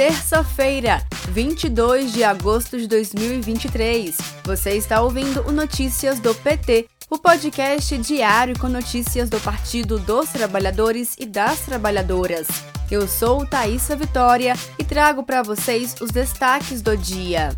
[0.00, 4.16] terça-feira, 22 de agosto de 2023.
[4.44, 10.30] Você está ouvindo o Notícias do PT, o podcast diário com notícias do Partido dos
[10.30, 12.46] Trabalhadores e das Trabalhadoras.
[12.90, 17.54] Eu sou Thaisa Vitória e trago para vocês os destaques do dia.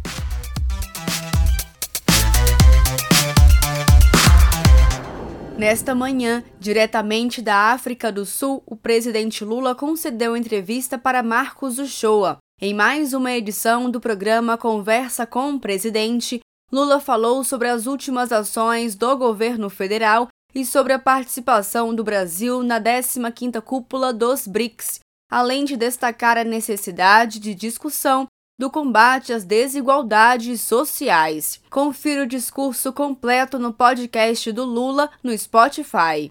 [5.62, 12.41] Nesta manhã, diretamente da África do Sul, o presidente Lula concedeu entrevista para Marcos Uchoa.
[12.64, 16.38] Em mais uma edição do programa Conversa com o Presidente,
[16.70, 22.62] Lula falou sobre as últimas ações do governo federal e sobre a participação do Brasil
[22.62, 29.42] na 15ª cúpula dos BRICS, além de destacar a necessidade de discussão do combate às
[29.42, 31.60] desigualdades sociais.
[31.68, 36.30] Confira o discurso completo no podcast do Lula no Spotify.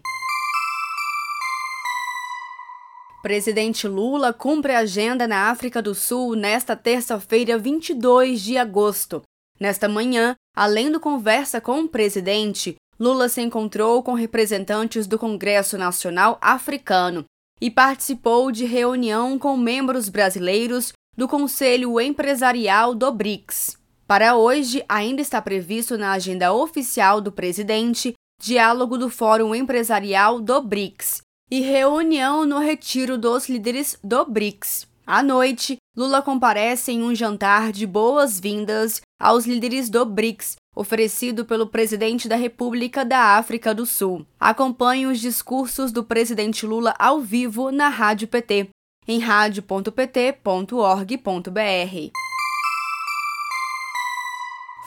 [3.21, 9.21] Presidente Lula cumpre a agenda na África do Sul nesta terça-feira, 22 de agosto.
[9.59, 15.77] Nesta manhã, além do conversa com o presidente, Lula se encontrou com representantes do Congresso
[15.77, 17.23] Nacional Africano
[17.62, 23.77] e participou de reunião com membros brasileiros do Conselho Empresarial do BRICS.
[24.07, 30.59] Para hoje, ainda está previsto na agenda oficial do presidente diálogo do Fórum Empresarial do
[30.59, 31.21] BRICS
[31.52, 34.88] e reunião no retiro dos líderes do BRICS.
[35.05, 41.68] À noite, Lula comparece em um jantar de boas-vindas aos líderes do BRICS, oferecido pelo
[41.68, 44.26] presidente da República da África do Sul.
[44.40, 48.70] Acompanhe os discursos do presidente Lula ao vivo na Rádio PT
[49.05, 52.12] em radio.pt.org.br.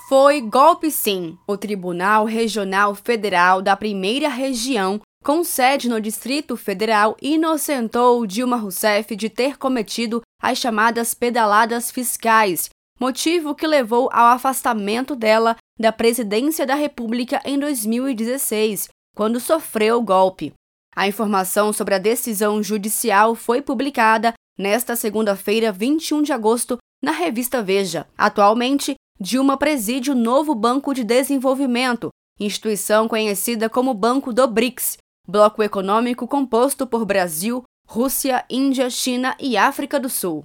[0.08, 1.36] Foi golpe sim.
[1.46, 9.16] O Tribunal Regional Federal da Primeira Região, com sede no Distrito Federal, inocentou Dilma Rousseff
[9.16, 12.68] de ter cometido as chamadas pedaladas fiscais,
[13.00, 20.02] motivo que levou ao afastamento dela da presidência da República em 2016, quando sofreu o
[20.02, 20.52] golpe.
[20.94, 27.62] A informação sobre a decisão judicial foi publicada nesta segunda-feira, 21 de agosto, na revista
[27.62, 28.06] Veja.
[28.16, 35.62] Atualmente, Dilma preside o novo Banco de Desenvolvimento, instituição conhecida como Banco do BRICS, bloco
[35.62, 40.44] econômico composto por Brasil, Rússia, Índia, China e África do Sul.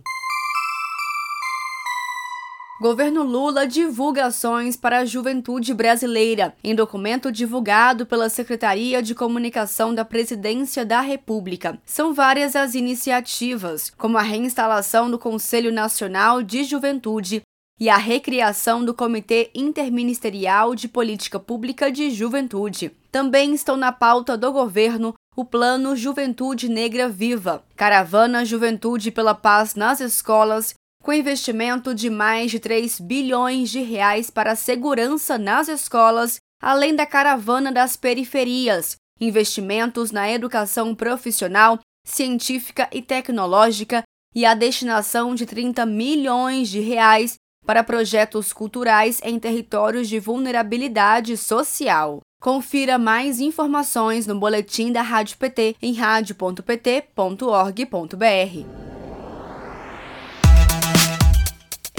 [2.81, 6.55] Governo Lula divulga ações para a juventude brasileira.
[6.63, 13.89] Em documento divulgado pela Secretaria de Comunicação da Presidência da República, são várias as iniciativas,
[13.97, 17.41] como a reinstalação do Conselho Nacional de Juventude
[17.79, 22.91] e a recriação do Comitê Interministerial de Política Pública de Juventude.
[23.11, 29.75] Também estão na pauta do governo o Plano Juventude Negra Viva, Caravana Juventude pela Paz
[29.75, 35.67] nas Escolas com investimento de mais de 3 bilhões de reais para a segurança nas
[35.67, 44.03] escolas, além da caravana das periferias, investimentos na educação profissional, científica e tecnológica
[44.35, 47.35] e a destinação de 30 milhões de reais
[47.69, 52.19] para projetos culturais em territórios de vulnerabilidade social.
[52.41, 56.55] Confira mais informações no boletim da Rádio PT em radio.pt.org.br.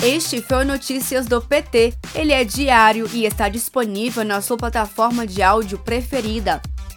[0.03, 1.95] Este foi o Notícias do PT.
[2.17, 6.61] Ele é diário e está disponível na sua plataforma de áudio preferida.